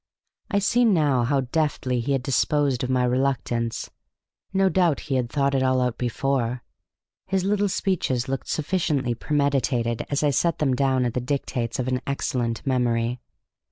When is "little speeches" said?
7.43-8.27